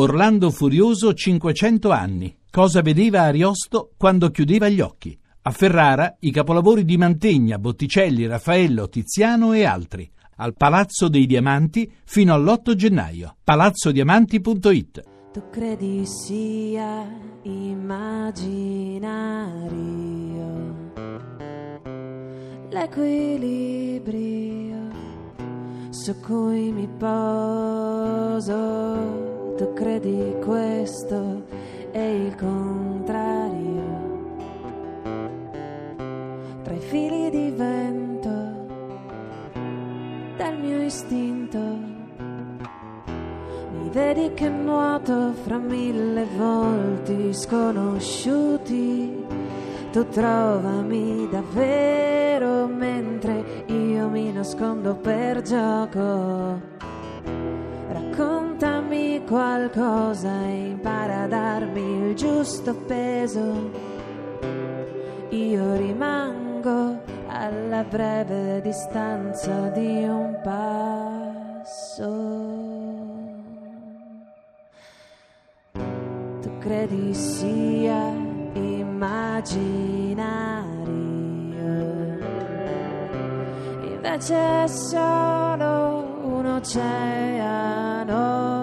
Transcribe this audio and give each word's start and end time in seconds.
Orlando 0.00 0.52
Furioso 0.52 1.12
500 1.12 1.90
anni. 1.90 2.36
Cosa 2.48 2.82
vedeva 2.82 3.22
Ariosto 3.22 3.90
quando 3.96 4.30
chiudeva 4.30 4.68
gli 4.68 4.78
occhi? 4.80 5.18
A 5.42 5.50
Ferrara 5.50 6.14
i 6.20 6.30
capolavori 6.30 6.84
di 6.84 6.96
Mantegna, 6.96 7.58
Botticelli, 7.58 8.24
Raffaello, 8.24 8.88
Tiziano 8.88 9.54
e 9.54 9.64
altri. 9.64 10.08
Al 10.36 10.54
Palazzo 10.54 11.08
dei 11.08 11.26
Diamanti 11.26 11.92
fino 12.04 12.32
all'8 12.32 12.74
gennaio. 12.76 13.38
palazzodiamanti.it 13.42 15.02
Tu 15.32 15.42
credi 15.50 16.06
sia 16.06 17.04
immaginario 17.42 18.46
l'equilibrio 22.70 23.96
su 25.90 26.14
cui 26.20 26.70
mi 26.70 26.86
poso 26.86 28.58
tu 29.58 29.72
credi 29.72 30.36
questo 30.44 31.42
è 31.90 31.98
il 31.98 32.32
contrario. 32.36 34.06
Tra 36.62 36.74
i 36.74 36.78
fili 36.78 37.28
di 37.28 37.50
vento 37.50 38.28
del 40.36 40.58
mio 40.60 40.84
istinto, 40.84 41.58
mi 41.58 43.90
vedi 43.90 44.32
che 44.34 44.48
nuoto 44.48 45.32
fra 45.42 45.58
mille 45.58 46.24
volti 46.36 47.34
sconosciuti. 47.34 49.26
Tu 49.90 50.08
trovami 50.08 51.28
davvero 51.30 52.68
mentre 52.68 53.64
io 53.66 54.08
mi 54.08 54.30
nascondo 54.30 54.94
per 54.94 55.42
gioco 55.42 56.76
qualcosa 59.28 60.32
impara 60.46 61.24
a 61.24 61.26
darmi 61.26 62.08
il 62.08 62.14
giusto 62.16 62.74
peso. 62.74 63.70
Io 65.28 65.76
rimango 65.76 66.98
alla 67.28 67.84
breve 67.84 68.62
distanza 68.62 69.68
di 69.68 70.04
un 70.04 70.40
passo. 70.42 72.06
Tu 76.40 76.58
credi 76.58 77.12
sia 77.12 78.10
immaginario, 78.54 80.16
invece 83.92 84.62
è 84.62 84.66
solo 84.66 86.16
un 86.22 86.46
oceano 86.46 88.57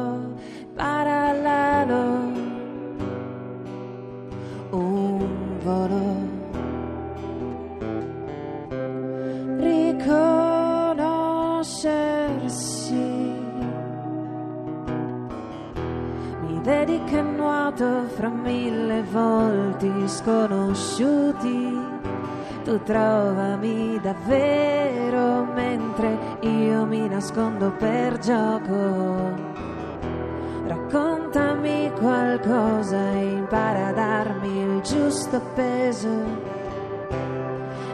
e 32.56 33.34
impara 33.34 33.88
a 33.88 33.92
darmi 33.92 34.48
il 34.48 34.82
giusto 34.82 35.42
peso. 35.56 36.08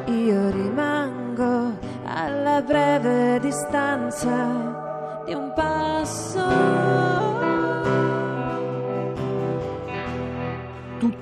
Io 0.05 0.49
rimango 0.51 1.73
alla 2.05 2.61
breve 2.61 3.39
distanza 3.39 5.23
di 5.25 5.33
un 5.33 5.51
passo. 5.55 6.80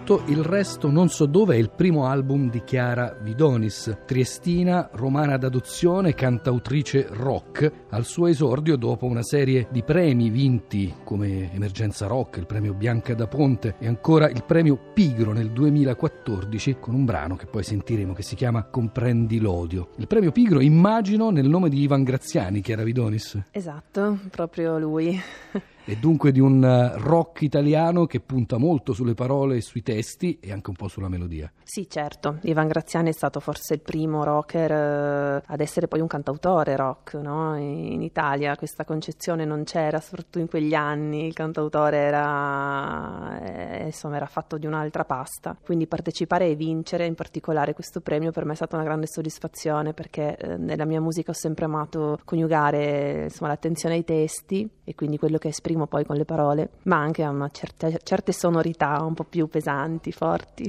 Tutto 0.09 0.23
il 0.31 0.43
resto 0.43 0.89
non 0.89 1.07
so 1.09 1.27
dove 1.27 1.53
è 1.53 1.59
il 1.59 1.69
primo 1.69 2.07
album 2.07 2.49
di 2.49 2.63
Chiara 2.63 3.15
Vidonis, 3.21 3.95
triestina, 4.07 4.89
romana 4.93 5.37
d'adozione, 5.37 6.15
cantautrice 6.15 7.09
rock, 7.11 7.71
al 7.89 8.05
suo 8.05 8.25
esordio 8.25 8.75
dopo 8.75 9.05
una 9.05 9.21
serie 9.21 9.67
di 9.69 9.83
premi 9.83 10.31
vinti 10.31 10.91
come 11.03 11.53
Emergenza 11.53 12.07
Rock, 12.07 12.37
il 12.37 12.47
premio 12.47 12.73
Bianca 12.73 13.13
da 13.13 13.27
Ponte 13.27 13.75
e 13.77 13.85
ancora 13.85 14.27
il 14.29 14.43
premio 14.43 14.79
Pigro 14.95 15.31
nel 15.31 15.51
2014 15.51 16.77
con 16.79 16.95
un 16.95 17.05
brano 17.05 17.35
che 17.35 17.45
poi 17.45 17.61
sentiremo 17.61 18.13
che 18.13 18.23
si 18.23 18.33
chiama 18.33 18.63
Comprendi 18.63 19.39
l'odio. 19.39 19.89
Il 19.97 20.07
premio 20.07 20.31
Pigro 20.31 20.59
immagino 20.59 21.29
nel 21.29 21.47
nome 21.47 21.69
di 21.69 21.81
Ivan 21.81 22.01
Graziani, 22.01 22.61
Chiara 22.61 22.81
Vidonis. 22.81 23.39
Esatto, 23.51 24.17
proprio 24.31 24.79
lui. 24.79 25.21
e 25.89 25.97
dunque 25.97 26.31
di 26.31 26.39
un 26.39 26.63
eh, 26.63 26.99
rock 26.99 27.41
italiano 27.41 28.05
che 28.05 28.19
punta 28.19 28.59
molto 28.59 28.93
sulle 28.93 29.15
parole 29.15 29.55
e 29.55 29.61
sui 29.61 29.81
testi 29.81 30.37
e 30.39 30.51
anche 30.51 30.69
un 30.69 30.75
po' 30.75 30.87
sulla 30.87 31.09
melodia. 31.09 31.51
Sì, 31.63 31.89
certo. 31.89 32.37
Ivan 32.43 32.67
Graziani 32.67 33.09
è 33.09 33.11
stato 33.11 33.39
forse 33.39 33.73
il 33.73 33.79
primo 33.79 34.23
rocker 34.23 34.71
eh, 34.71 35.43
ad 35.43 35.59
essere 35.59 35.87
poi 35.87 35.99
un 35.99 36.05
cantautore 36.05 36.75
rock, 36.75 37.15
no? 37.15 37.57
In 37.57 38.03
Italia 38.03 38.55
questa 38.55 38.85
concezione 38.85 39.45
non 39.45 39.63
c'era, 39.63 39.99
soprattutto 39.99 40.37
in 40.37 40.47
quegli 40.47 40.75
anni 40.75 41.25
il 41.25 41.33
cantautore 41.33 41.97
era, 41.97 43.39
eh, 43.41 43.85
insomma, 43.85 44.17
era 44.17 44.27
fatto 44.27 44.59
di 44.59 44.67
un'altra 44.67 45.05
pasta. 45.05 45.57
Quindi 45.59 45.87
partecipare 45.87 46.49
e 46.49 46.55
vincere 46.55 47.07
in 47.07 47.15
particolare 47.15 47.73
questo 47.73 47.99
premio 47.99 48.29
per 48.29 48.45
me 48.45 48.53
è 48.53 48.55
stata 48.55 48.75
una 48.75 48.85
grande 48.85 49.07
soddisfazione 49.07 49.93
perché 49.93 50.37
nella 50.59 50.85
mia 50.85 51.01
musica 51.01 51.31
ho 51.31 51.35
sempre 51.35 51.65
amato 51.65 52.19
coniugare 52.25 53.23
insomma, 53.23 53.49
l'attenzione 53.49 53.95
ai 53.95 54.03
testi 54.03 54.69
e 54.83 54.93
quindi 54.93 55.17
quello 55.17 55.39
che 55.39 55.47
esprimo 55.47 55.77
esprimo 55.79 55.87
poi 55.87 56.05
con 56.05 56.15
le 56.17 56.25
parole, 56.25 56.69
ma 56.83 56.97
anche 56.97 57.23
a 57.23 57.29
una 57.29 57.49
certa, 57.49 57.89
certe 58.03 58.31
sonorità 58.31 59.01
un 59.03 59.13
po' 59.13 59.23
più 59.23 59.47
pesanti, 59.47 60.11
forti. 60.11 60.63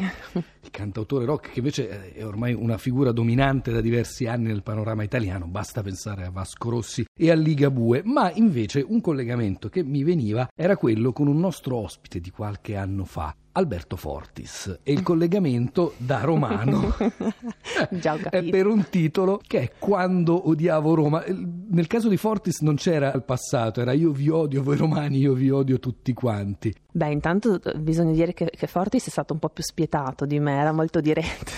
Il 0.63 0.71
cantautore 0.71 1.25
rock 1.25 1.53
che 1.53 1.59
invece 1.59 2.13
è 2.13 2.25
ormai 2.25 2.53
una 2.55 2.79
figura 2.79 3.13
dominante 3.13 3.73
da 3.73 3.81
diversi 3.81 4.27
anni 4.27 4.47
nel 4.47 4.63
panorama 4.63 5.03
italiano, 5.03 5.47
basta 5.47 5.83
pensare 5.83 6.25
a 6.25 6.31
Vasco 6.31 6.69
Rossi 6.71 7.05
e 7.19 7.31
a 7.31 7.35
Ligabue, 7.35 8.03
ma 8.05 8.31
invece 8.33 8.85
un 8.87 9.01
collegamento 9.01 9.69
che 9.69 9.83
mi 9.83 10.05
veniva 10.05 10.49
era 10.55 10.77
quello 10.77 11.13
con 11.13 11.27
un 11.27 11.39
nostro 11.41 11.77
ospite 11.77 12.21
di 12.21 12.31
qualche 12.31 12.77
anno 12.77 13.05
fa, 13.05 13.35
Alberto 13.53 13.97
Fortis 13.97 14.79
e 14.83 14.93
il 14.93 15.03
collegamento 15.03 15.95
da 15.97 16.21
romano 16.21 16.95
è 18.31 18.45
per 18.45 18.67
un 18.67 18.87
titolo 18.89 19.41
che 19.45 19.61
è 19.61 19.71
Quando 19.79 20.49
odiavo 20.49 20.95
Roma. 20.95 21.25
Nel 21.27 21.87
caso 21.89 22.09
di 22.09 22.17
Fortis 22.17 22.61
non 22.61 22.77
c'era 22.77 23.13
il 23.13 23.23
passato, 23.23 23.81
era 23.81 23.93
io 23.93 24.13
vi 24.13 24.29
odio 24.29 24.63
voi 24.63 24.77
romani, 24.77 25.19
io 25.19 25.33
vi 25.33 25.51
odio 25.51 25.81
tutti 25.81 26.13
quanti. 26.13 26.73
Beh, 26.93 27.11
intanto 27.11 27.61
eh, 27.63 27.79
bisogna 27.79 28.13
dire 28.13 28.35
che, 28.35 28.51
che, 28.51 28.67
Fortis 28.67 29.07
è 29.07 29.11
stato 29.11 29.33
un 29.33 29.39
po' 29.39 29.49
più 29.49 29.63
spietato 29.63 30.27
di 30.27 30.41
me, 30.41 30.59
era 30.59 30.73
molto 30.73 31.01
diretto. 31.01 31.53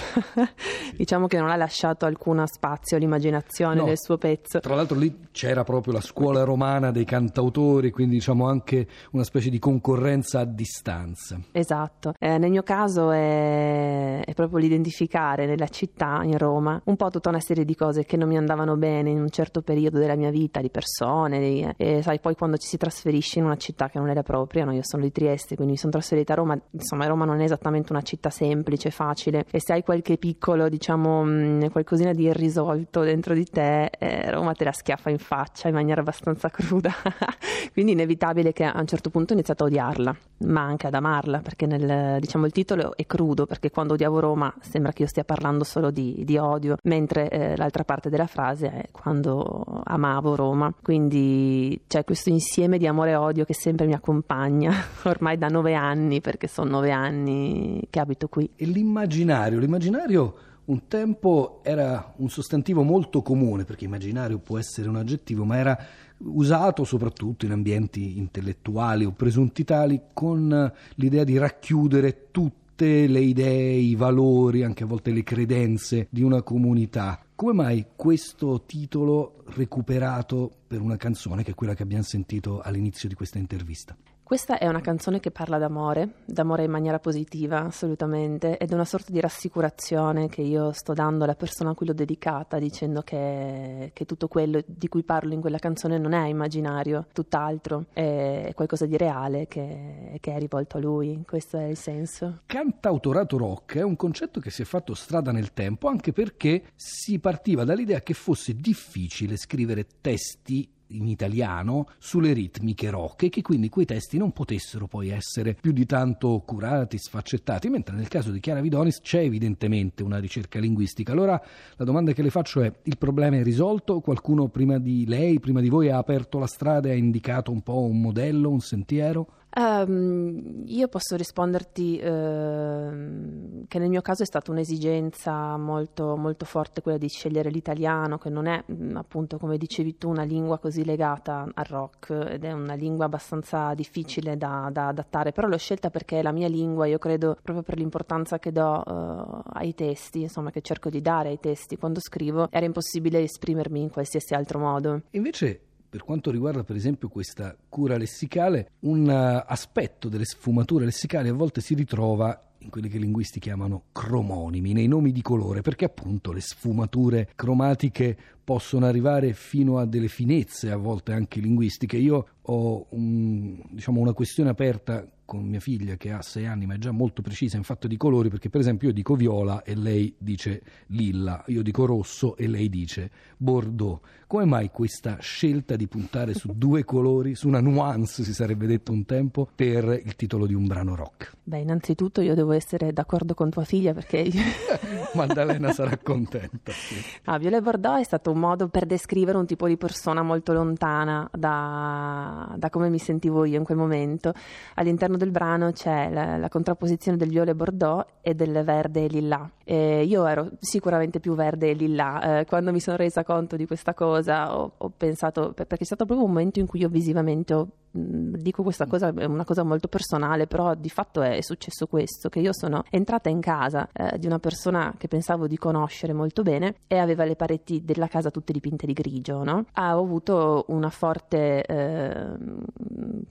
diciamo 0.97 1.27
che 1.27 1.39
non 1.39 1.49
ha 1.49 1.57
lasciato 1.57 2.05
alcun 2.05 2.45
spazio 2.47 2.97
all'immaginazione 2.99 3.77
no. 3.77 3.85
del 3.85 3.99
suo 3.99 4.19
pezzo. 4.19 4.61
Tra 4.61 4.75
l'altro 4.75 4.99
lì 4.99 5.29
c'era 5.31 5.65
proprio 5.65 5.95
la 5.95 6.01
scuola 6.03 6.45
romana 6.45 6.91
dei 6.91 7.05
cantautori, 7.05 7.91
quindi 7.91 8.15
diciamo 8.17 8.47
anche 8.47 8.87
una 9.13 9.25
specie 9.25 9.49
di 9.49 9.59
concorrenza 9.59 10.41
a 10.41 10.45
distanza. 10.45 11.41
Esatto. 11.53 11.82
Eh, 12.19 12.39
nel 12.39 12.51
mio 12.51 12.63
caso 12.63 13.11
è, 13.11 14.23
è, 14.25 14.35
proprio 14.35 14.59
l'identificare 14.59 15.47
nella 15.47 15.69
città, 15.69 16.21
in 16.23 16.39
Roma, 16.39 16.81
un 16.85 16.97
po' 16.97 17.11
tutta 17.11 17.29
una 17.29 17.41
serie 17.41 17.65
di 17.65 17.75
cose 17.75 18.05
che 18.05 18.17
non 18.17 18.29
mi 18.29 18.37
andavano 18.37 18.77
bene 18.77 19.11
in 19.11 19.21
un 19.21 19.31
certo 19.31 19.63
periodo 19.63 19.99
della 19.99 20.17
mia 20.17 20.31
vita, 20.31 20.61
di 20.61 20.71
persone, 20.71 21.41
di, 21.41 21.69
e 21.77 22.03
sai, 22.03 22.21
poi 22.21 22.35
quando 22.35 22.57
ci 22.57 22.69
si 22.69 22.77
trasferisce 22.77 23.39
in 23.39 23.47
una 23.47 23.57
città 23.57 23.89
che 23.89 23.99
non 23.99 24.11
la 24.13 24.23
propria, 24.23 24.65
no? 24.65 24.73
io 24.73 24.83
sono 24.83 25.03
di 25.03 25.13
Trieste, 25.13 25.55
quindi 25.55 25.73
mi 25.73 25.79
sono 25.79 25.93
trasferita 25.93 26.33
a 26.33 26.37
Roma. 26.37 26.61
Insomma, 26.71 27.07
Roma 27.07 27.25
non 27.25 27.41
è 27.41 27.45
esattamente 27.45 27.93
una 27.93 28.03
città 28.03 28.31
semplice, 28.31 28.91
facile. 28.91 29.45
E 29.51 29.61
se 29.61 29.73
hai 29.73 29.83
qualche 29.83 30.19
piccolo, 30.19 30.69
diciamo, 30.69 31.23
mh, 31.25 31.71
qualcosina 31.71 32.13
di 32.13 32.25
irrisolto 32.25 33.03
dentro 33.03 33.35
di 33.35 33.45
te, 33.45 33.87
eh, 33.99 34.31
Roma 34.31 34.53
te 34.53 34.65
la 34.65 34.73
schiaffa 34.73 35.11
in 35.11 35.19
faccia 35.19 35.69
in 35.69 35.75
maniera 35.75 36.01
abbastanza 36.01 36.49
cruda. 36.49 36.93
quindi 37.73 37.93
inevitabile 37.93 38.53
che 38.53 38.65
a 38.65 38.79
un 38.79 38.87
certo 38.87 39.11
punto 39.11 39.33
ho 39.33 39.37
iniziato 39.37 39.65
a 39.65 39.67
odiarla, 39.67 40.17
ma 40.47 40.63
anche 40.63 40.87
ad 40.87 40.95
amarla, 40.95 41.41
perché 41.41 41.67
nel, 41.77 42.21
diciamo, 42.21 42.47
il 42.47 42.53
titolo 42.53 42.97
è 42.97 43.07
crudo, 43.07 43.47
perché 43.47 43.71
quando 43.71 43.95
odiavo 43.95 44.21
Roma 44.21 44.55
sembra 44.61 44.93
che 44.93 45.03
io 45.03 45.09
stia 45.09 45.25
parlando 45.25 45.65
solo 45.65 45.91
di, 45.91 46.23
di 46.25 46.37
odio, 46.37 46.77
mentre 46.85 47.29
eh, 47.29 47.57
l'altra 47.57 47.85
parte 47.85 48.11
della 48.11 48.27
frase 48.27 48.71
è 48.71 48.89
quando 48.91 49.83
amavo 49.85 50.35
Roma. 50.35 50.73
Quindi 50.83 51.81
c'è 51.87 52.05
questo 52.05 52.31
insieme 52.31 52.79
di 52.79 52.87
amore 52.87 53.11
e 53.11 53.17
odio 53.17 53.45
che 53.45 53.55
sempre 53.55 53.87
mi 53.87 53.95
accompagna 53.95 54.73
ormai 55.05 55.39
da 55.39 55.49
nove 55.49 55.75
anni, 55.75 56.21
perché 56.21 56.47
sono 56.47 56.71
nove 56.71 56.91
anni 56.91 57.83
che 57.91 58.01
abito 58.01 58.29
qui. 58.29 58.49
E 58.57 58.67
l'immaginario, 58.67 59.59
l'immaginario 59.59 60.35
un 60.65 60.87
tempo 60.87 61.61
era 61.65 62.15
un 62.19 62.29
sostantivo 62.29 62.83
molto 62.83 63.21
comune, 63.21 63.65
perché 63.65 63.85
immaginario 63.85 64.39
può 64.39 64.59
essere 64.59 64.89
un 64.89 64.97
aggettivo, 64.97 65.45
ma 65.45 65.57
era 65.57 65.79
usato 66.25 66.85
soprattutto 66.85 67.45
in 67.45 67.53
ambienti 67.53 68.19
intellettuali 68.19 69.05
o 69.05 69.13
presunti 69.13 69.65
tali 69.65 70.01
con 70.13 70.73
l'idea 70.95 71.25
di 71.25 71.39
racchiudere 71.39 72.29
tutte 72.31 73.07
le 73.07 73.21
idee, 73.21 73.75
i 73.75 73.95
valori, 73.95 74.63
anche 74.63 74.85
a 74.85 74.87
volte 74.87 75.13
le 75.13 75.23
credenze 75.23 76.09
di 76.11 76.23
una 76.23 76.43
comunità. 76.43 77.21
Come 77.35 77.53
mai 77.53 77.87
questo 77.95 78.63
titolo 78.67 79.45
recuperato 79.55 80.51
per 80.67 80.81
una 80.81 80.97
canzone 80.97 81.43
che 81.43 81.53
è 81.53 81.55
quella 81.55 81.75
che 81.75 81.83
abbiamo 81.83 82.03
sentito 82.03 82.61
all'inizio 82.61 83.09
di 83.09 83.15
questa 83.15 83.39
intervista? 83.39 83.97
Questa 84.33 84.57
è 84.59 84.67
una 84.67 84.81
canzone 84.81 85.21
che 85.21 85.31
parla 85.31 85.59
d'amore, 85.59 86.15
d'amore 86.25 86.65
in 86.65 86.71
maniera 86.71 86.99
positiva, 86.99 87.67
assolutamente, 87.67 88.57
ed 88.57 88.71
è 88.71 88.73
una 88.73 88.87
sorta 88.87 89.13
di 89.13 89.21
rassicurazione 89.21 90.31
che 90.31 90.41
io 90.41 90.73
sto 90.73 90.95
dando 90.95 91.25
alla 91.25 91.35
persona 91.35 91.73
a 91.73 91.75
cui 91.75 91.85
l'ho 91.85 91.93
dedicata, 91.93 92.59
dicendo 92.59 93.03
che, 93.03 93.91
che 93.93 94.07
tutto 94.07 94.29
quello 94.29 94.63
di 94.65 94.89
cui 94.89 95.03
parlo 95.03 95.35
in 95.35 95.43
quella 95.43 95.59
canzone 95.59 95.99
non 95.99 96.15
è 96.15 96.29
immaginario, 96.29 97.09
tutt'altro, 97.13 97.85
è 97.93 98.53
qualcosa 98.55 98.87
di 98.87 98.97
reale 98.97 99.47
che, 99.49 100.17
che 100.19 100.33
è 100.33 100.39
rivolto 100.39 100.79
a 100.79 100.81
lui. 100.81 101.23
Questo 101.27 101.59
è 101.59 101.65
il 101.65 101.77
senso. 101.77 102.41
Cantautorato 102.47 103.37
rock 103.37 103.77
è 103.77 103.83
un 103.83 103.97
concetto 103.97 104.41
che 104.41 104.49
si 104.49 104.63
è 104.63 104.65
fatto 104.65 104.95
strada 104.95 105.31
nel 105.31 105.53
tempo, 105.53 105.89
anche 105.89 106.13
perché 106.13 106.71
si 106.75 107.19
partiva 107.19 107.65
dall'idea 107.65 108.01
che 108.01 108.15
fosse 108.15 108.57
difficile 108.57 109.37
scrivere 109.37 109.87
testi 110.01 110.81
in 110.97 111.07
italiano 111.07 111.89
sulle 111.99 112.33
ritmiche 112.33 112.91
rock 112.91 113.25
e 113.25 113.29
che 113.29 113.43
quindi 113.43 113.69
quei 113.69 113.85
testi 113.85 114.19
non 114.19 114.33
potessero 114.33 114.87
poi 114.87 115.11
essere 115.11 115.55
più 115.55 115.73
di 115.73 115.87
tanto 115.87 116.43
curati, 116.45 116.99
sfaccettati, 116.99 117.69
mentre 117.69 117.97
nel 117.97 118.09
caso 118.09 118.31
di 118.31 118.41
Chiara 118.41 118.61
Vidonis 118.61 119.01
c'è 119.01 119.21
evidentemente 119.21 120.03
una 120.03 120.19
ricerca 120.19 120.59
linguistica. 120.59 121.13
Allora 121.13 121.41
la 121.77 121.85
domanda 121.85 122.13
che 122.13 122.23
le 122.23 122.31
faccio 122.31 122.61
è, 122.63 122.73
il 122.83 122.99
problema 122.99 123.37
è 123.37 123.43
risolto? 123.43 124.01
Qualcuno 124.01 124.49
prima 124.49 124.79
di 124.79 125.07
lei, 125.07 125.41
prima 125.41 125.61
di 125.61 125.69
voi 125.69 125.91
ha 125.91 125.99
aperto 125.99 126.39
la 126.39 126.47
strada 126.47 126.89
e 126.89 126.93
ha 126.93 126.97
indicato 126.97 127.51
un 127.51 127.63
po' 127.63 127.83
un 127.83 128.01
modello, 128.01 128.51
un 128.51 128.61
sentiero? 128.61 129.29
Um, 129.55 130.63
io 130.65 130.89
posso 130.89 131.15
risponderti 131.15 132.01
uh, 132.03 133.62
che 133.73 133.79
nel 133.79 133.89
mio 133.89 134.03
caso 134.03 134.23
è 134.23 134.27
stata 134.27 134.51
un'esigenza 134.51 135.57
molto, 135.57 136.15
molto, 136.19 136.45
forte 136.45 136.83
quella 136.83 136.99
di 136.99 137.09
scegliere 137.09 137.49
l'italiano, 137.49 138.19
che 138.19 138.29
non 138.29 138.45
è 138.45 138.63
mm, 138.71 138.97
appunto 138.97 139.39
come 139.39 139.57
dicevi 139.57 139.97
tu 139.97 140.11
una 140.11 140.25
lingua 140.25 140.59
così 140.59 140.85
legata 140.85 141.49
al 141.55 141.65
rock 141.65 142.11
ed 142.11 142.45
è 142.45 142.53
una 142.53 142.75
lingua 142.75 143.07
abbastanza 143.07 143.73
difficile 143.73 144.37
da, 144.37 144.69
da 144.71 144.89
adattare, 144.89 145.33
però 145.33 145.49
l'ho 145.49 145.57
scelta 145.57 145.89
perché 145.89 146.19
è 146.19 146.23
la 146.23 146.33
mia 146.33 146.49
lingua, 146.49 146.85
io 146.85 146.99
credo 146.99 147.35
proprio 147.41 147.65
per 147.65 147.79
l'importanza 147.79 148.39
che 148.39 148.53
do 148.53 148.83
uh, 148.85 149.43
ai 149.55 149.75
testi, 149.75 150.21
insomma 150.21 150.51
che 150.51 150.61
cerco 150.61 150.91
di 150.91 151.01
dare 151.01 151.31
ai 151.31 151.41
testi 151.41 151.79
quando 151.79 151.99
scrivo, 151.99 152.49
era 152.51 152.67
impossibile 152.67 153.23
esprimermi 153.23 153.81
in 153.81 153.89
qualsiasi 153.89 154.35
altro 154.35 154.59
modo. 154.59 155.01
Invece 155.13 155.59
per 155.89 156.05
quanto 156.05 156.31
riguarda 156.31 156.63
per 156.63 156.77
esempio 156.77 157.09
questa 157.09 157.57
cura 157.71 157.97
lessicale, 157.97 158.73
un 158.81 159.09
uh, 159.09 159.45
aspetto 159.47 160.11
delle 160.11 160.27
sfumature 160.27 160.85
lessicali 160.85 161.31
a 161.31 161.35
volte 161.35 161.63
si 161.63 161.73
ritrova 161.75 162.52
in 162.63 162.71
quelli 162.71 162.89
che 162.89 162.97
i 162.97 163.01
linguisti 163.01 163.41
chiamano 163.41 163.85
cromonimi, 163.93 164.73
nei 164.73 164.87
nomi 164.87 165.13
di 165.13 165.23
colore, 165.23 165.61
perché 165.61 165.85
appunto 165.85 166.33
le 166.33 166.41
sfumature 166.41 167.31
cromatiche 167.35 168.17
possono 168.45 168.87
arrivare 168.87 169.33
fino 169.33 169.79
a 169.79 169.87
delle 169.87 170.09
finezze, 170.09 170.71
a 170.71 170.77
volte 170.77 171.13
anche 171.13 171.41
linguistiche. 171.41 171.97
Io 171.97 172.27
ho 172.43 172.87
un, 172.91 173.61
diciamo, 173.71 174.01
una 174.01 174.13
questione 174.13 174.51
aperta 174.51 175.07
con 175.25 175.47
mia 175.47 175.61
figlia 175.61 175.97
che 175.97 176.11
ha 176.13 176.21
sei 176.21 176.45
anni 176.47 176.67
ma 176.67 176.75
è 176.75 176.79
già 176.79 176.91
molto 176.91 177.23
precisa 177.23 177.57
in 177.57 177.63
fatto 177.63 177.87
di 177.87 177.97
colori 177.97 178.29
perché 178.29 178.51
per 178.51 178.61
esempio 178.61 178.89
io 178.89 178.95
dico 178.95 179.15
viola 179.15 179.63
e 179.63 179.75
lei 179.75 180.15
dice 180.19 180.63
lilla, 180.89 181.43
io 181.47 181.63
dico 181.63 181.87
rosso 181.87 182.37
e 182.37 182.47
lei 182.49 182.69
dice 182.69 183.11
bordeaux. 183.39 184.01
Come 184.27 184.45
mai 184.45 184.71
questa 184.71 185.19
scelta 185.21 185.77
di 185.77 185.87
puntare 185.87 186.35
su 186.35 186.53
due 186.55 186.85
colori, 186.87 187.35
su 187.35 187.49
una 187.49 187.61
nuance 187.61 188.25
si 188.25 188.35
sarebbe 188.35 188.67
detto 188.67 188.93
un 188.93 189.05
tempo, 189.05 189.49
per 189.55 190.01
il 190.05 190.17
titolo 190.17 190.47
di 190.47 190.55
un 190.55 190.67
brano 190.67 190.95
rock? 190.95 191.33
Beh, 191.43 191.61
innanzitutto 191.61 192.21
io 192.21 192.35
devo 192.35 192.53
essere 192.53 192.93
d'accordo 192.93 193.35
con 193.35 193.51
tua 193.51 193.65
figlia 193.65 193.93
perché... 193.93 194.31
Maddalena 195.15 195.73
sarà 195.73 195.99
contenta. 195.99 196.73
Sì. 196.73 196.95
Ah, 197.25 197.39
Violet 197.39 197.63
Bordeaux 197.63 198.01
è 198.01 198.05
stato 198.05 198.32
un 198.33 198.41
modo 198.41 198.69
per 198.69 198.87
descrivere 198.87 199.39
un 199.39 199.47
tipo 199.47 199.67
di 199.67 199.77
persona 199.77 200.23
molto 200.23 200.53
lontana 200.53 201.29
da, 201.33 202.53
da 202.57 202.71
come 202.71 202.89
mi 202.89 202.99
sentivo 202.99 203.45
io 203.45 203.59
in 203.59 203.65
quel 203.65 203.79
momento. 203.79 204.33
All'interno 204.75 205.17
del 205.17 205.31
brano 205.31 205.73
c'è 205.73 206.11
la, 206.11 206.37
la 206.37 206.49
contrapposizione 206.49 207.17
del 207.17 207.29
violet 207.29 207.55
bordeaux 207.55 208.05
e 208.21 208.35
del 208.35 208.63
verde 208.65 209.07
lilla. 209.07 209.49
E 209.65 210.05
io 210.05 210.27
ero 210.27 210.51
sicuramente 210.59 211.21
più 211.21 211.35
verde 211.35 211.71
e 211.71 211.75
lilla. 211.75 212.41
Eh, 212.41 212.45
quando 212.45 212.73
mi 212.73 212.81
sono 212.81 212.97
resa 212.97 213.25
conto 213.25 213.57
di 213.57 213.67
questa 213.67 213.95
cosa 213.95 214.57
ho, 214.57 214.73
ho 214.77 214.93
pensato, 214.97 215.53
perché 215.53 215.79
è 215.79 215.85
stato 215.85 216.05
proprio 216.05 216.27
un 216.27 216.33
momento 216.33 216.61
in 216.61 216.67
cui 216.67 216.81
io 216.81 216.89
visivamente 216.89 217.55
ho 217.55 217.69
dico 217.95 218.63
questa 218.63 218.87
cosa, 218.87 219.13
è 219.15 219.25
una 219.25 219.45
cosa 219.45 219.63
molto 219.63 219.89
personale, 219.89 220.47
però 220.47 220.75
di 220.75 220.89
fatto 220.89 221.21
è, 221.21 221.41
successo 221.43 221.87
questo, 221.87 222.29
che 222.29 222.41
io 222.41 222.53
sono 222.53 222.85
entrata 222.91 223.29
in 223.29 223.41
casa 223.41 223.89
eh, 223.93 224.19
di 224.19 224.27
una 224.27 224.39
persona 224.39 224.95
che 224.97 225.09
pensavo 225.09 225.47
di 225.47 225.59
conoscere 225.59 226.13
molto 226.13 226.43
bene 226.43 226.77
e 226.87 226.99
aveva 226.99 227.25
le 227.25 227.37
pareti 227.37 227.85
della 227.85 228.07
casa 228.07 228.31
tutte 228.31 228.53
dipinte 228.53 228.87
di 228.87 228.93
grigio, 228.93 229.43
no? 229.45 229.67
Ha 229.73 229.91
avuto 229.91 230.65
una 230.69 230.89
forte, 230.89 231.63
eh, 231.63 232.37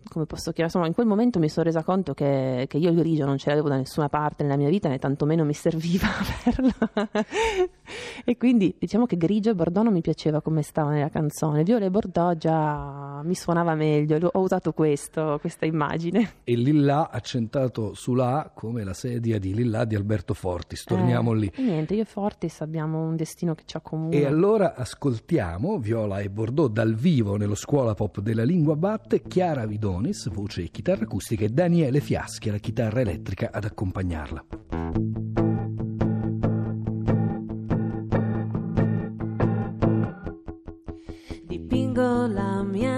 come 0.08 0.26
posso 0.26 0.52
chiamare, 0.52 0.66
insomma 0.66 0.88
in 0.88 0.94
quel 0.94 1.08
momento 1.08 1.40
mi 1.40 1.50
sono 1.50 1.66
resa 1.66 1.84
conto 1.84 2.14
che, 2.14 2.66
che 2.68 2.78
io 2.78 2.90
il 2.90 2.96
grigio 2.96 3.26
non 3.26 3.38
ce 3.38 3.50
l'avevo 3.50 3.70
da 3.70 3.78
nessuna 3.78 4.10
parte 4.10 4.44
nella 4.44 4.58
mia 4.58 4.70
vita, 4.70 4.90
né 4.90 5.00
tantomeno 5.00 5.44
mi 5.44 5.54
serviva 5.54 6.08
averlo. 6.22 6.72
e 8.24 8.38
quindi 8.38 8.76
diciamo 8.78 9.06
che 9.06 9.18
grigio 9.18 9.50
e 9.50 9.56
bordeaux 9.56 9.86
non 9.86 9.94
mi 9.94 10.02
piaceva 10.02 10.42
come 10.42 10.62
stava 10.62 10.92
nella 10.92 11.10
canzone, 11.10 11.64
viola 11.64 11.86
e 11.86 11.90
bordeaux 11.90 12.38
già 12.38 13.22
mi 13.24 13.36
suonava 13.36 13.76
meglio, 13.76 14.30
ho 14.32 14.40
usato 14.40 14.74
questo, 14.74 15.38
questa 15.40 15.66
immagine. 15.66 16.36
E 16.44 16.56
Lilla 16.56 17.10
accentato 17.10 17.94
sulla 17.94 18.52
come 18.54 18.84
la 18.84 18.94
sedia 18.94 19.40
di 19.40 19.54
Lilla 19.54 19.86
di 19.86 19.96
Alberto 19.96 20.34
Fortis. 20.34 20.84
Torniamo 20.84 21.34
eh, 21.34 21.38
lì. 21.38 21.52
Niente, 21.58 21.96
io 21.96 22.02
e 22.02 22.06
Fortis 22.06 22.62
abbiamo 22.62 23.04
un 23.04 23.16
destino 23.16 23.56
che 23.56 23.64
ci 23.66 23.78
accomuna. 23.78 24.16
E 24.16 24.26
allora 24.26 24.76
ascoltiamo 24.76 25.78
Viola 25.80 26.20
e 26.20 26.30
Bordeaux 26.30 26.72
dal 26.72 26.96
vivo 26.96 27.38
nello 27.38 27.56
Scuola 27.56 27.94
Pop 27.94 28.20
della 28.20 28.44
Lingua 28.44 28.76
Batte, 28.76 29.22
Chiara 29.22 29.66
Vidonis, 29.66 30.30
voce 30.30 30.64
e 30.64 30.70
chitarra 30.70 31.04
acustica, 31.04 31.46
e 31.46 31.50
Daniele 31.50 32.00
Fiaschi, 32.00 32.50
la 32.50 32.58
chitarra 32.58 33.02
elettrica 33.02 33.50
ad 33.52 33.66
accompagnarla. 33.66 35.41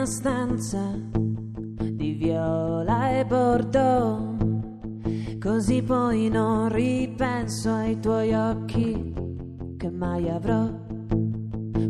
Stanza 0.05 1.21
viola 2.23 3.19
e 3.19 3.25
bordeaux, 3.25 4.37
così 5.39 5.81
poi 5.83 6.29
non 6.29 6.69
ripenso 6.69 7.69
ai 7.69 7.99
tuoi 7.99 8.33
occhi 8.33 9.13
che 9.77 9.89
mai 9.89 10.29
avrò. 10.29 10.69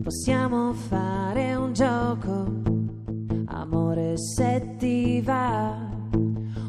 Possiamo 0.02 0.74
fare 0.74 1.54
un 1.54 1.74
gioco, 1.74 2.62
amore 3.46 4.18
se 4.18 4.76
ti 4.80 5.22
va. 5.22 5.92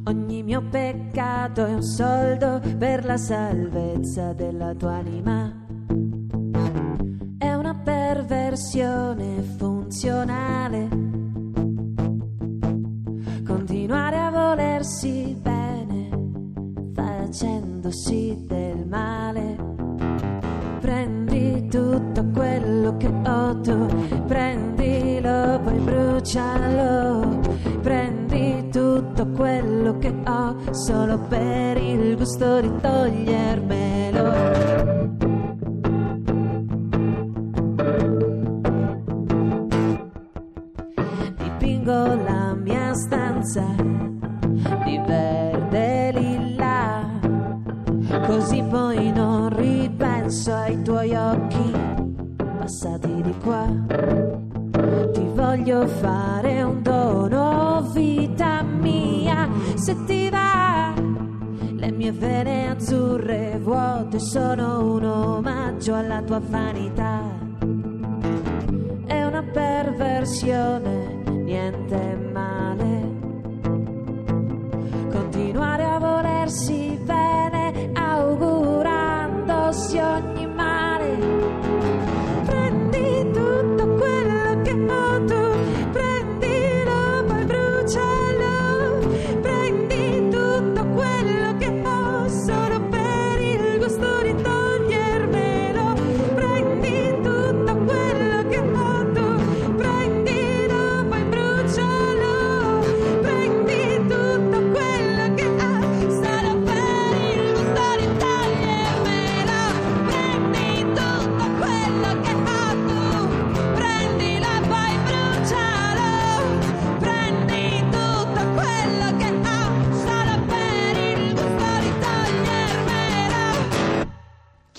Ogni 0.06 0.42
mio 0.42 0.62
peccato 0.68 1.64
è 1.64 1.72
un 1.72 1.82
soldo 1.82 2.60
per 2.76 3.06
la 3.06 3.16
salvezza 3.16 4.34
della 4.34 4.74
tua 4.74 4.96
anima. 4.96 5.50
È 7.38 7.54
una 7.54 7.74
perversione 7.74 9.40
funzionale 9.56 10.93
facendosi 17.34 18.44
del 18.46 18.86
male. 18.86 19.56
Prendi 20.80 21.66
tutto 21.68 22.24
quello 22.32 22.96
che 22.96 23.08
ho 23.08 23.60
tu, 23.60 23.86
prendilo, 24.26 25.60
poi 25.64 25.78
brucialo. 25.78 27.40
Prendi 27.82 28.68
tutto 28.70 29.26
quello 29.30 29.98
che 29.98 30.14
ho 30.26 30.72
solo 30.72 31.18
per 31.28 31.76
il 31.78 32.16
gusto 32.16 32.60
di 32.60 32.70
togliermelo. 32.80 34.83
Ai 50.74 50.82
tuoi 50.82 51.14
occhi 51.14 51.72
passati 52.36 53.22
di 53.22 53.34
qua. 53.42 53.64
Ti 55.12 55.28
voglio 55.34 55.86
fare 55.86 56.62
un 56.62 56.82
dono, 56.82 57.88
vita 57.92 58.62
mia, 58.62 59.48
se 59.76 60.04
ti 60.04 60.28
va. 60.28 60.92
Le 61.76 61.90
mie 61.92 62.12
vene 62.12 62.70
azzurre 62.70 63.58
vuote 63.62 64.18
sono 64.18 64.94
un 64.94 65.04
omaggio 65.04 65.94
alla 65.94 66.22
tua 66.22 66.40
vanità. 66.40 67.20
È 69.06 69.24
una 69.24 69.42
perversione 69.42 71.22
niente 71.26 72.30
male. 72.32 73.12
Continuare 75.10 75.84
a 75.84 75.98
volersi 75.98 76.93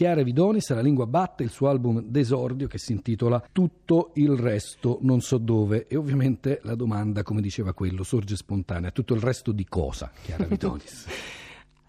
Chiara 0.05 0.21
Vidonis, 0.21 0.69
la 0.69 0.81
lingua 0.81 1.07
batte, 1.07 1.41
il 1.41 1.50
suo 1.50 1.67
album 1.67 2.00
d'esordio 2.00 2.67
che 2.67 2.77
si 2.77 2.91
intitola 2.91 3.43
Tutto 3.51 4.12
il 4.13 4.38
resto 4.38 5.00
non 5.01 5.19
so 5.19 5.39
dove 5.39 5.88
e 5.88 5.95
ovviamente 5.95 6.59
la 6.62 6.75
domanda, 6.75 7.24
come 7.24 7.41
diceva 7.41 7.74
quello, 7.74 8.03
sorge 8.03 8.35
spontanea. 8.35 8.91
Tutto 8.91 9.15
il 9.15 9.21
resto 9.21 9.51
di 9.51 9.65
cosa, 9.65 10.12
Chiara 10.24 10.45
Vidonis? 10.45 11.07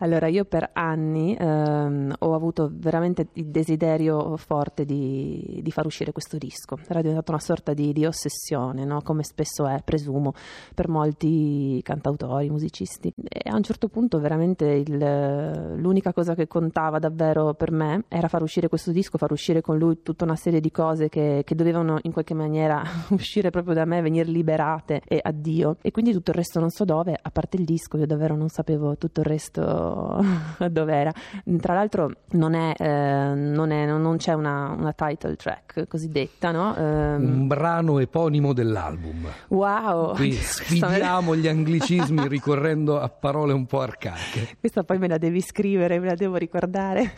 Allora, 0.01 0.27
io 0.27 0.45
per 0.45 0.69
anni 0.75 1.35
ehm, 1.35 2.17
ho 2.19 2.35
avuto 2.35 2.71
veramente 2.71 3.29
il 3.35 3.47
desiderio 3.47 4.37
forte 4.37 4.85
di, 4.85 5.61
di 5.63 5.71
far 5.71 5.87
uscire 5.87 6.13
questo 6.13 6.37
disco. 6.37 6.79
Era 6.87 7.01
diventata 7.01 7.33
una 7.33 7.41
sorta 7.41 7.73
di, 7.73 7.95
di 7.95 8.05
ossessione, 8.05 8.85
no? 8.85 9.01
come 9.01 9.23
spesso 9.23 9.67
è, 9.67 9.81
presumo, 9.83 10.35
per 10.75 10.89
molti 10.89 11.81
cantautori, 11.83 12.51
musicisti. 12.51 13.11
E 13.17 13.49
a 13.49 13.57
un 13.57 13.63
certo 13.63 13.89
punto 13.89 14.21
veramente 14.21 14.67
il- 14.67 15.77
l'unica 15.77 16.13
cosa 16.13 16.35
che 16.35 16.47
contava 16.47 16.99
davvero 16.99 17.55
per 17.55 17.71
me 17.71 18.05
era 18.09 18.29
far 18.29 18.43
uscire 18.43 18.69
questo 18.69 18.93
disco, 18.93 19.17
far 19.17 19.33
uscire 19.33 19.63
con 19.63 19.79
lui 19.79 20.03
tutta 20.03 20.25
una 20.25 20.37
serie 20.37 20.61
di 20.61 20.71
cose 20.71 21.09
che, 21.09 21.41
che 21.43 21.55
dovevano 21.55 22.01
in 22.03 22.13
qualche 22.13 22.35
maniera 22.35 22.83
uscire 23.13 23.49
proprio 23.49 23.73
da 23.73 23.87
me, 23.87 24.03
venire 24.03 24.29
liberate 24.29 25.01
e 25.07 25.21
addio. 25.23 25.79
E 25.81 25.91
quindi 25.91 26.13
tutto 26.13 26.33
il 26.33 26.37
resto 26.37 26.61
non 26.61 26.69
so 26.69 26.85
dove, 26.85 27.19
a 27.19 27.31
parte 27.31 27.57
il 27.57 27.65
disco, 27.65 27.97
io 27.97 28.05
davvero 28.07 28.37
non 28.37 28.49
sapevo 28.51 28.99
tutto 28.99 29.21
il 29.21 29.27
resto 29.27 29.85
dov'era. 30.71 31.13
Tra 31.61 31.75
l'altro 31.75 32.11
non, 32.33 32.55
è, 32.55 32.75
eh, 32.79 33.35
non, 33.35 33.71
è- 33.71 33.87
non 33.87 34.17
c'è 34.17 34.33
una, 34.33 34.75
una 34.77 34.93
title 34.93 35.37
track 35.37 35.87
cosiddetta, 35.87 36.51
no? 36.53 36.75
Ehm, 36.77 37.23
Un 37.41 37.47
brano 37.47 37.99
eponimo 37.99 38.53
dell'album. 38.53 39.27
wow! 39.49 40.15
Qui 40.15 40.33
sfidiamo 40.37 41.35
gli 41.37 41.47
anglicismi 41.49 42.27
ricorrendo 42.29 42.99
a 43.01 43.09
parole 43.09 43.53
un 43.53 43.67
po' 43.67 43.81
arcaiche. 43.81 44.57
Questa 44.61 44.83
poi 44.85 44.99
me 44.99 45.09
la 45.09 45.19
devi 45.19 45.41
scrivere, 45.41 45.99
me 45.99 46.07
la 46.07 46.15
devo 46.15 46.37
ricordare. 46.37 47.13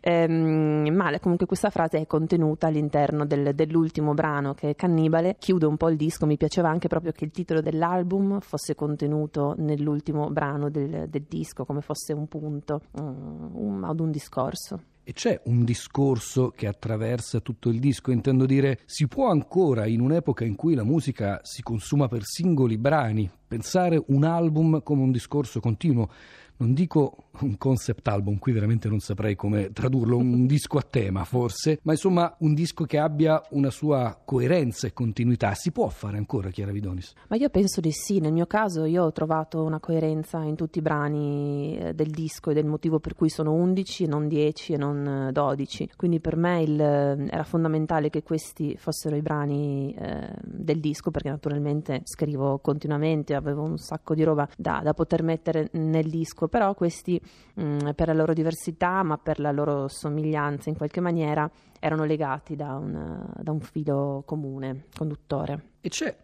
Ehm, 0.00 0.88
ma 0.94 1.18
comunque 1.20 1.46
questa 1.46 1.70
frase 1.70 1.98
è 1.98 2.06
contenuta 2.06 2.66
all'interno 2.66 3.24
del- 3.24 3.54
dell'ultimo 3.54 4.14
brano 4.14 4.54
che 4.54 4.70
è 4.70 4.74
Cannibale. 4.74 5.36
Chiude 5.38 5.66
un 5.66 5.76
po' 5.76 5.88
il 5.88 5.96
disco, 5.96 6.26
mi 6.26 6.36
piaceva 6.36 6.68
anche 6.68 6.88
proprio 6.88 7.12
che 7.12 7.24
il 7.24 7.30
titolo 7.30 7.60
dell'album 7.60 8.40
fosse 8.40 8.74
contenuto 8.74 9.54
nell'ultimo 9.58 10.28
brano 10.30 10.68
del, 10.70 11.06
del 11.08 11.24
disco, 11.28 11.64
come 11.64 11.80
fosse 11.80 11.93
un 12.12 12.26
punto 12.26 12.80
un- 12.92 13.82
ad 13.84 14.00
un 14.00 14.10
discorso. 14.10 14.80
E 15.06 15.12
c'è 15.12 15.38
un 15.44 15.64
discorso 15.64 16.48
che 16.48 16.66
attraversa 16.66 17.40
tutto 17.40 17.68
il 17.68 17.78
disco, 17.78 18.10
intendo 18.10 18.46
dire, 18.46 18.80
si 18.86 19.06
può 19.06 19.28
ancora, 19.28 19.84
in 19.86 20.00
un'epoca 20.00 20.44
in 20.44 20.54
cui 20.56 20.74
la 20.74 20.84
musica 20.84 21.40
si 21.42 21.62
consuma 21.62 22.08
per 22.08 22.22
singoli 22.24 22.78
brani, 22.78 23.30
pensare 23.46 24.02
un 24.08 24.24
album 24.24 24.82
come 24.82 25.02
un 25.02 25.10
discorso 25.12 25.60
continuo. 25.60 26.08
Non 26.56 26.72
dico 26.72 27.23
un 27.40 27.56
concept 27.58 28.06
album, 28.08 28.38
qui 28.38 28.52
veramente 28.52 28.88
non 28.88 29.00
saprei 29.00 29.34
come 29.34 29.72
tradurlo, 29.72 30.16
un 30.16 30.46
disco 30.46 30.78
a 30.78 30.82
tema 30.82 31.24
forse, 31.24 31.80
ma 31.82 31.92
insomma 31.92 32.34
un 32.40 32.54
disco 32.54 32.84
che 32.84 32.98
abbia 32.98 33.42
una 33.50 33.70
sua 33.70 34.20
coerenza 34.24 34.86
e 34.86 34.92
continuità. 34.92 35.54
Si 35.54 35.72
può 35.72 35.88
fare 35.88 36.16
ancora, 36.16 36.50
Chiara 36.50 36.72
Vidonis? 36.72 37.12
Ma 37.28 37.36
io 37.36 37.48
penso 37.48 37.80
di 37.80 37.90
sì, 37.90 38.20
nel 38.20 38.32
mio 38.32 38.46
caso 38.46 38.84
io 38.84 39.04
ho 39.04 39.12
trovato 39.12 39.62
una 39.62 39.80
coerenza 39.80 40.42
in 40.42 40.54
tutti 40.54 40.78
i 40.78 40.82
brani 40.82 41.76
eh, 41.78 41.94
del 41.94 42.10
disco 42.10 42.50
ed 42.50 42.56
è 42.56 42.60
il 42.60 42.66
motivo 42.66 43.00
per 43.00 43.14
cui 43.14 43.28
sono 43.28 43.52
11 43.52 44.04
e 44.04 44.06
non 44.06 44.28
10 44.28 44.72
e 44.72 44.76
non 44.76 45.26
eh, 45.28 45.32
12, 45.32 45.90
quindi 45.96 46.20
per 46.20 46.36
me 46.36 46.62
il, 46.62 46.80
eh, 46.80 47.26
era 47.30 47.44
fondamentale 47.44 48.10
che 48.10 48.22
questi 48.22 48.76
fossero 48.76 49.16
i 49.16 49.22
brani 49.22 49.94
eh, 49.98 50.30
del 50.42 50.80
disco 50.80 51.10
perché 51.10 51.28
naturalmente 51.28 52.02
scrivo 52.04 52.58
continuamente, 52.58 53.34
avevo 53.34 53.62
un 53.62 53.78
sacco 53.78 54.14
di 54.14 54.22
roba 54.22 54.48
da, 54.56 54.80
da 54.82 54.94
poter 54.94 55.22
mettere 55.22 55.68
nel 55.72 56.08
disco, 56.08 56.48
però 56.48 56.74
questi 56.74 57.20
mh, 57.54 57.92
per 57.94 58.08
la 58.08 58.14
loro 58.14 58.32
diversità 58.32 59.02
ma 59.02 59.16
per 59.18 59.40
la 59.40 59.52
loro 59.52 59.88
somiglianza 59.88 60.68
in 60.68 60.76
qualche 60.76 61.00
maniera 61.00 61.50
erano 61.80 62.04
legati 62.04 62.56
da 62.56 62.76
un, 62.76 63.26
da 63.40 63.50
un 63.50 63.60
filo 63.60 64.22
comune, 64.26 64.86
conduttore. 64.96 65.72
E 65.80 65.88
c'è 65.88 66.16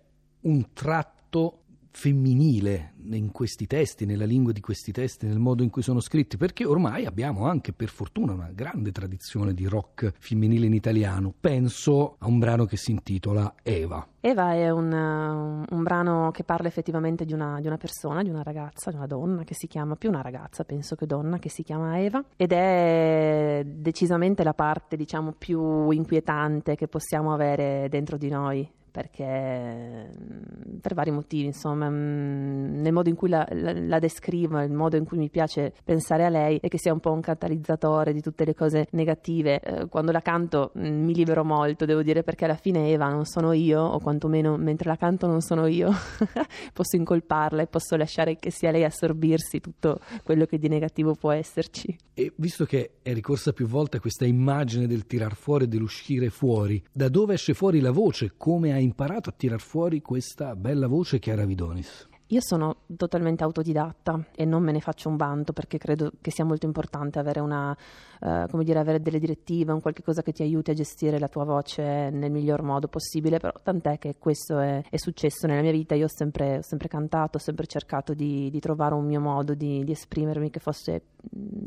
un 0.42 0.72
tratto 0.72 1.59
femminile 1.90 2.94
in 3.10 3.32
questi 3.32 3.66
testi, 3.66 4.06
nella 4.06 4.24
lingua 4.24 4.52
di 4.52 4.60
questi 4.60 4.92
testi, 4.92 5.26
nel 5.26 5.38
modo 5.38 5.62
in 5.62 5.70
cui 5.70 5.82
sono 5.82 6.00
scritti, 6.00 6.36
perché 6.36 6.64
ormai 6.64 7.06
abbiamo 7.06 7.46
anche 7.46 7.72
per 7.72 7.88
fortuna 7.88 8.32
una 8.32 8.50
grande 8.52 8.92
tradizione 8.92 9.52
di 9.52 9.66
rock 9.66 10.12
femminile 10.18 10.66
in 10.66 10.74
italiano. 10.74 11.34
Penso 11.38 12.16
a 12.18 12.26
un 12.26 12.38
brano 12.38 12.64
che 12.64 12.76
si 12.76 12.92
intitola 12.92 13.54
Eva. 13.62 14.06
Eva 14.20 14.52
è 14.52 14.68
un, 14.68 14.92
uh, 14.92 15.74
un 15.74 15.82
brano 15.82 16.30
che 16.30 16.44
parla 16.44 16.68
effettivamente 16.68 17.24
di 17.24 17.32
una, 17.32 17.58
di 17.60 17.66
una 17.66 17.78
persona, 17.78 18.22
di 18.22 18.28
una 18.28 18.42
ragazza, 18.42 18.90
di 18.90 18.96
una 18.96 19.06
donna 19.06 19.44
che 19.44 19.54
si 19.54 19.66
chiama, 19.66 19.96
più 19.96 20.10
una 20.10 20.20
ragazza 20.20 20.64
penso 20.64 20.94
che 20.94 21.06
donna, 21.06 21.38
che 21.38 21.48
si 21.48 21.62
chiama 21.62 21.98
Eva 22.00 22.22
ed 22.36 22.52
è 22.52 23.62
decisamente 23.64 24.44
la 24.44 24.52
parte 24.52 24.96
diciamo 24.96 25.32
più 25.32 25.90
inquietante 25.90 26.76
che 26.76 26.86
possiamo 26.86 27.32
avere 27.32 27.88
dentro 27.88 28.18
di 28.18 28.28
noi 28.28 28.68
perché 28.90 30.08
mm, 30.08 30.78
per 30.80 30.94
vari 30.94 31.10
motivi, 31.10 31.46
insomma, 31.46 31.88
mm, 31.88 32.80
nel 32.80 32.92
modo 32.92 33.08
in 33.08 33.14
cui 33.14 33.28
la, 33.28 33.46
la- 33.50 33.72
la 33.72 33.98
descrivo, 33.98 34.60
il 34.60 34.72
modo 34.72 34.96
in 34.96 35.04
cui 35.04 35.18
mi 35.18 35.30
piace 35.30 35.72
pensare 35.84 36.24
a 36.24 36.28
lei 36.28 36.58
è 36.60 36.68
che 36.68 36.78
sia 36.78 36.92
un 36.92 37.00
po' 37.00 37.12
un 37.12 37.20
catalizzatore 37.20 38.12
di 38.12 38.20
tutte 38.20 38.44
le 38.44 38.54
cose 38.54 38.86
negative. 38.92 39.60
Eh, 39.60 39.88
quando 39.88 40.12
la 40.12 40.20
canto 40.20 40.72
mm, 40.78 41.04
mi 41.04 41.14
libero 41.14 41.44
molto, 41.44 41.84
devo 41.84 42.02
dire, 42.02 42.22
perché 42.22 42.44
alla 42.44 42.56
fine 42.56 42.90
Eva 42.90 43.08
non 43.08 43.24
sono 43.24 43.52
io, 43.52 43.80
o 43.80 43.98
quantomeno 44.00 44.56
mentre 44.56 44.88
la 44.88 44.96
canto 44.96 45.26
non 45.26 45.40
sono 45.40 45.66
io, 45.66 45.90
posso 46.72 46.96
incolparla 46.96 47.62
e 47.62 47.66
posso 47.66 47.96
lasciare 47.96 48.36
che 48.36 48.50
sia 48.50 48.70
lei 48.70 48.84
a 48.84 48.86
assorbirsi 48.86 49.60
tutto 49.60 50.00
quello 50.22 50.46
che 50.46 50.58
di 50.58 50.68
negativo 50.68 51.14
può 51.14 51.32
esserci. 51.32 51.96
E 52.14 52.32
visto 52.36 52.64
che 52.64 52.96
è 53.02 53.12
ricorsa 53.12 53.52
più 53.52 53.66
volte 53.66 53.98
questa 53.98 54.26
immagine 54.26 54.86
del 54.86 55.06
tirar 55.06 55.34
fuori 55.34 55.64
e 55.64 55.68
dell'uscire 55.68 56.28
fuori, 56.30 56.82
da 56.92 57.08
dove 57.08 57.34
esce 57.34 57.54
fuori 57.54 57.80
la 57.80 57.90
voce? 57.90 58.32
Come 58.36 58.72
hai 58.72 58.79
imparato 58.80 59.30
a 59.30 59.34
tirar 59.36 59.60
fuori 59.60 60.00
questa 60.00 60.56
bella 60.56 60.86
voce 60.86 61.18
Chiara 61.18 61.44
Vidonis? 61.44 62.08
Io 62.32 62.40
sono 62.40 62.82
totalmente 62.96 63.42
autodidatta 63.42 64.26
e 64.36 64.44
non 64.44 64.62
me 64.62 64.70
ne 64.70 64.78
faccio 64.78 65.08
un 65.08 65.16
vanto 65.16 65.52
perché 65.52 65.78
credo 65.78 66.12
che 66.20 66.30
sia 66.30 66.44
molto 66.44 66.64
importante 66.64 67.18
avere 67.18 67.40
una, 67.40 67.76
eh, 68.20 68.46
dire, 68.62 68.78
avere 68.78 69.00
delle 69.00 69.18
direttive, 69.18 69.72
un 69.72 69.80
qualche 69.80 70.04
cosa 70.04 70.22
che 70.22 70.30
ti 70.30 70.44
aiuti 70.44 70.70
a 70.70 70.74
gestire 70.74 71.18
la 71.18 71.26
tua 71.26 71.42
voce 71.42 72.10
nel 72.10 72.30
miglior 72.30 72.62
modo 72.62 72.86
possibile, 72.86 73.38
però 73.40 73.52
tant'è 73.60 73.98
che 73.98 74.14
questo 74.16 74.60
è, 74.60 74.80
è 74.88 74.96
successo 74.96 75.48
nella 75.48 75.62
mia 75.62 75.72
vita, 75.72 75.96
io 75.96 76.04
ho 76.04 76.08
sempre, 76.08 76.58
ho 76.58 76.62
sempre 76.62 76.86
cantato, 76.86 77.38
ho 77.38 77.40
sempre 77.40 77.66
cercato 77.66 78.14
di, 78.14 78.48
di 78.48 78.60
trovare 78.60 78.94
un 78.94 79.06
mio 79.06 79.20
modo 79.20 79.54
di, 79.54 79.82
di 79.82 79.90
esprimermi 79.90 80.50
che 80.50 80.60
fosse 80.60 81.02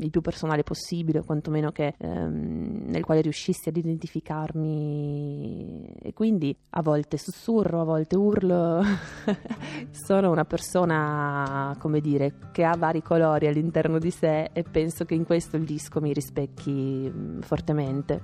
il 0.00 0.10
più 0.10 0.20
personale 0.20 0.62
possibile, 0.62 1.20
o 1.20 1.24
quantomeno 1.24 1.70
che, 1.70 1.94
ehm, 1.96 2.84
nel 2.86 3.04
quale 3.04 3.20
riuscissi 3.20 3.68
ad 3.68 3.76
identificarmi 3.76 5.94
e 6.00 6.12
quindi 6.12 6.56
a 6.70 6.82
volte 6.82 7.16
sussurro, 7.16 7.80
a 7.80 7.84
volte 7.84 8.16
urlo, 8.16 8.82
sono 9.90 10.30
una 10.30 10.44
persona, 10.44 11.74
come 11.78 12.00
dire, 12.00 12.34
che 12.52 12.64
ha 12.64 12.76
vari 12.76 13.02
colori 13.02 13.46
all'interno 13.46 13.98
di 13.98 14.10
sé 14.10 14.50
e 14.52 14.62
penso 14.62 15.04
che 15.04 15.14
in 15.14 15.24
questo 15.24 15.56
il 15.56 15.64
disco 15.64 16.00
mi 16.00 16.12
rispecchi 16.12 16.70
mh, 16.70 17.40
fortemente. 17.40 18.22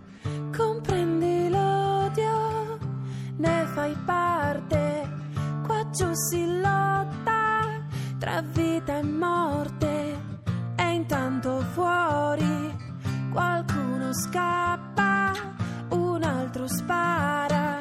Comprendi 0.56 1.48
l'odio, 1.48 2.78
ne 3.36 3.64
fai 3.74 3.94
parte. 4.04 5.18
Qua 5.64 5.88
giù 5.90 6.10
si 6.12 6.60
lotta 6.60 7.86
tra 8.18 8.42
vita 8.42 8.98
e 8.98 9.02
morte 9.02 9.79
tanto 11.10 11.58
fuori, 11.72 12.72
qualcuno 13.32 14.12
scappa, 14.12 15.32
un 15.88 16.22
altro 16.22 16.68
spara, 16.68 17.80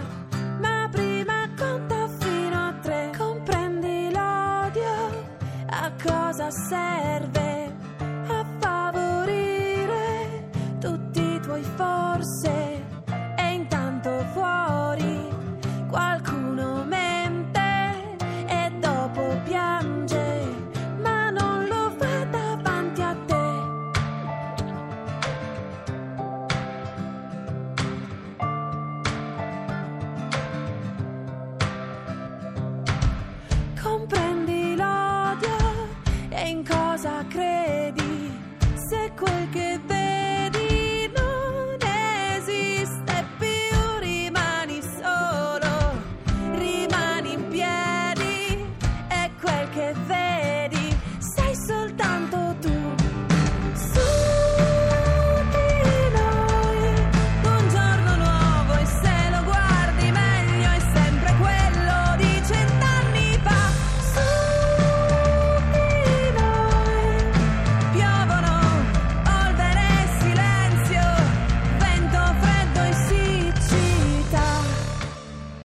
ma 0.60 0.90
prima 0.92 1.48
conta 1.56 2.08
fino 2.18 2.58
a 2.70 2.74
tre, 2.82 3.12
comprendi 3.16 4.12
l'odio, 4.12 5.26
a 5.68 5.92
cosa 6.02 6.50
serve? 6.50 7.38